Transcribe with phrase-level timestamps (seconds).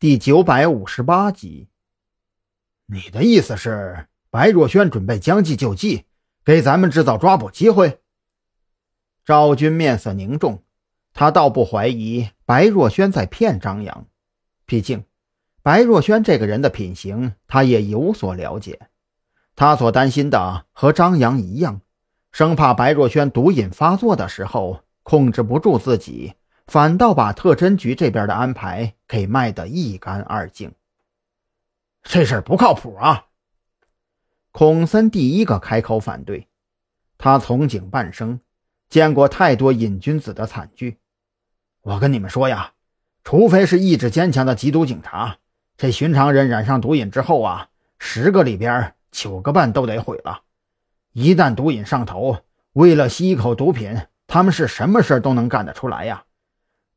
[0.00, 1.68] 第九百五十八集。
[2.86, 6.06] 你的意思是，白若萱准备将计就计，
[6.42, 8.00] 给咱们制造抓捕机会？
[9.26, 10.62] 赵军面色凝重，
[11.12, 14.06] 他倒不怀疑白若萱在骗张扬，
[14.64, 15.04] 毕竟
[15.62, 18.80] 白若萱这个人的品行，他也有所了解。
[19.54, 21.82] 他所担心的和张扬一样，
[22.32, 26.32] 生怕白若萱毒瘾发作的时候控制不住自己，
[26.70, 30.72] 反倒把特侦局这边的安排给卖得一干二净。
[32.04, 33.26] 这事儿不靠谱啊！
[34.52, 36.46] 孔森第一个开口反对。
[37.18, 38.38] 他从警半生，
[38.88, 40.98] 见过太多瘾君子的惨剧。
[41.82, 42.74] 我跟你们说呀，
[43.24, 45.38] 除非是意志坚强的缉毒警察，
[45.76, 50.42] 这寻常人染上毒瘾之后啊，十个里边九个半都得毁了。
[51.14, 56.22] 一旦毒瘾上头，为了吸一口毒品，他们是什么事都能干得出来呀。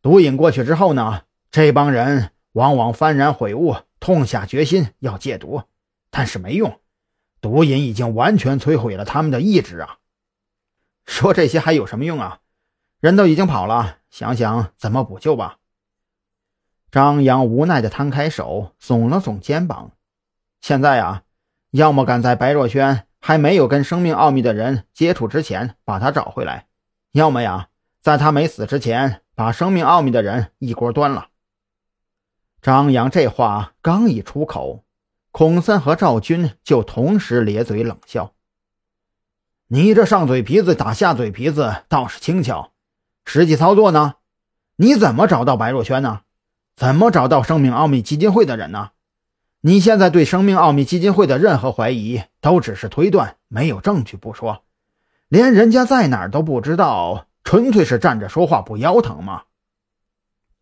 [0.03, 3.75] 毒瘾过去之后呢，这帮人往往幡然悔悟。
[3.99, 5.63] 痛下决心要戒毒，
[6.09, 6.82] 但是没用，
[7.40, 9.99] 毒瘾已经完全摧毁了他们的意志啊！
[11.05, 12.41] 说这些还有什么用啊？
[12.99, 15.59] 人都已经跑了，想想怎么补救吧。
[16.91, 19.93] 张扬无奈地摊开手，耸了耸肩膀。
[20.59, 21.24] 现在啊，
[21.71, 26.68] 要么赶在白若萱还没有跟生命奥秘的人接触之前把他找回来，
[27.13, 27.70] 要么呀，
[28.04, 31.29] 在他没死之前把生命奥秘的人一锅端了。
[32.62, 34.84] 张扬这话刚一出口，
[35.32, 38.34] 孔森和赵军就同时咧嘴冷笑
[39.70, 42.74] ：“你这上嘴皮子打下嘴皮子倒是轻巧，
[43.24, 44.15] 实际操作呢？
[44.76, 46.24] 你怎么找到白若萱呢？
[46.76, 48.90] 怎么找到生命奥秘基金会的人呢？
[49.62, 54.65] 你现在对生命奥秘基金会的任何怀疑都只是推断，没有证据不说，
[55.29, 59.43] 连人家在哪儿都不知道，纯粹是站着说话不腰疼吗？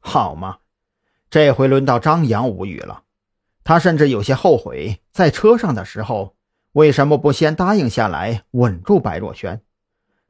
[0.02, 0.58] 好吗？”
[1.32, 3.04] 这回轮到张扬无语了，
[3.64, 6.36] 他甚至有些后悔在车上的时候
[6.74, 9.62] 为什么不先答应下来稳住白若萱，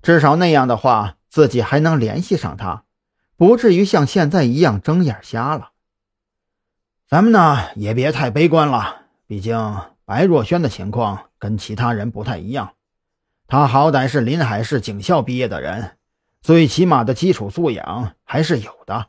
[0.04, 2.84] 至少那样的话自己还能联系上他，
[3.36, 5.72] 不至于像现在一样睁眼瞎了。
[7.08, 9.58] 咱们呢也别太悲观了，毕竟
[10.06, 12.74] 白若萱的情况跟其他人不太一样，
[13.48, 15.98] 他好歹是临海市警校毕业的人，
[16.42, 19.08] 最起码的基础素养还是有的。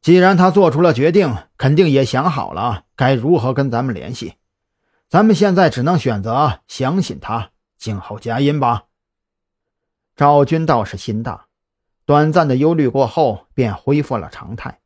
[0.00, 4.34] 既然他做出了决定，肯定也想好了该如何跟咱们联系。
[5.08, 8.84] 咱们现在只能选择相信他，静候佳音吧。
[10.14, 11.46] 赵军倒是心大，
[12.04, 14.80] 短暂的忧虑过后，便恢复了常态，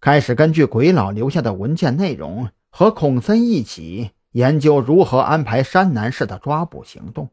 [0.00, 7.28] 开始根据鬼佬留下的文件内容，和孔森一起研究如何安排山南市的抓捕行动。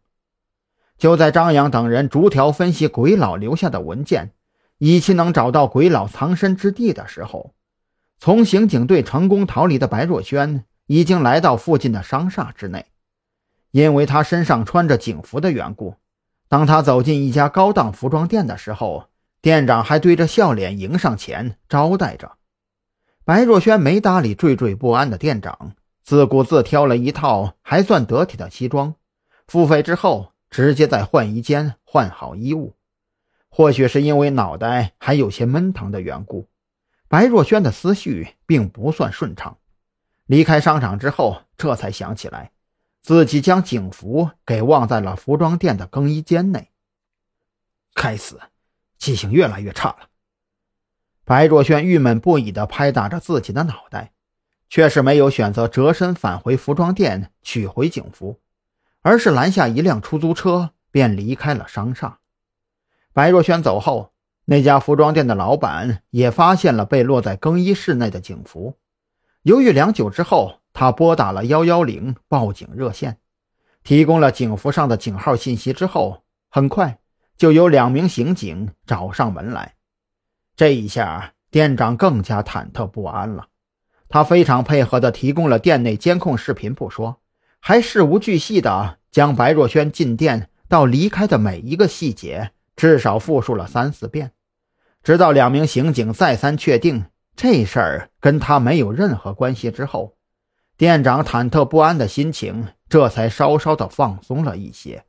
[1.01, 4.33] 就在张扬等人逐条分析鬼佬留下的文件。
[4.77, 7.55] 以期能找到鬼佬藏身之地的时候，
[8.19, 12.85] 从刑警队成功逃离的白若萱已经来到附近的商厦之内。
[13.71, 15.95] 因为他身上穿着警服的缘故，
[16.47, 19.05] 当他走进一家高档服装店的时候，
[19.41, 22.33] 店长还对着笑脸迎上前招待着。
[23.25, 25.71] 白若萱没搭理惴惴不安的店长，
[26.03, 28.93] 自顾自挑了一套还算得体的西装，
[29.47, 32.75] 付费之后直接在换衣间换好衣物。
[33.49, 36.47] 或许是因为脑袋还有些闷疼的缘故，
[37.07, 39.57] 白若萱的思绪并不算顺畅。
[40.25, 42.51] 离开商场之后，这才想起来
[43.01, 46.69] 自己将警服给忘在了服装店的更衣间内。
[47.93, 48.39] 该死，
[48.97, 50.09] 记性越来越差了。
[51.25, 54.13] 白若萱郁闷不已地拍打着自己的脑袋，
[54.69, 58.39] 却是没有选择折身返回服装店取回警服，
[59.01, 62.19] 而是拦下一辆出租车便离开了商厦。
[63.13, 64.13] 白若萱走后，
[64.45, 68.77] 那家服装店的老板也发现了被落在更衣室内的警服。
[69.43, 73.17] 犹豫良久之后，他拨打了幺幺零报警热线，
[73.83, 76.99] 提供了警服上的警号信息之后，很快
[77.37, 79.75] 就有两名刑警找上门来。
[80.55, 83.47] 这一下，店长更加忐忑不安了。
[84.09, 87.20] 他非常配合地提供了店内监控视频不说，
[87.61, 92.51] 还事无巨细的将白若萱进店到离开的每一个细节。
[92.75, 94.31] 至少复述了三四遍，
[95.03, 97.05] 直到两名刑警再三确定
[97.35, 100.15] 这事儿跟他没有任何关系之后，
[100.77, 105.03] 店长忐忑不安的心情这才稍稍的放松了一些。